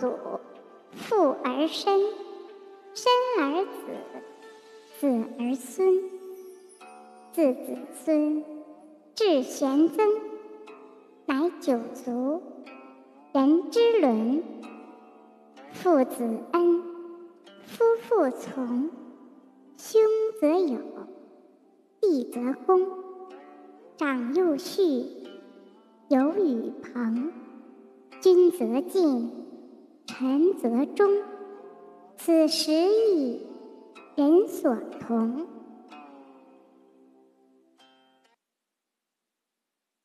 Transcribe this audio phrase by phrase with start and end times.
[0.00, 0.08] 祖，
[0.92, 2.00] 父而身，
[2.94, 3.70] 身而子，
[4.98, 6.02] 子而孙，
[7.32, 8.42] 自子孙
[9.14, 10.08] 至玄曾，
[11.26, 12.42] 乃九族，
[13.34, 14.42] 人之伦。
[15.72, 16.82] 父子恩，
[17.62, 18.88] 夫妇从，
[19.76, 20.02] 兄
[20.40, 20.78] 则友，
[22.00, 22.88] 弟则恭，
[23.98, 25.04] 长幼序，
[26.08, 27.32] 友与朋。
[28.20, 29.30] 君则敬，
[30.20, 31.08] 陈则忠，
[32.18, 33.40] 此时义，
[34.16, 35.46] 人所同。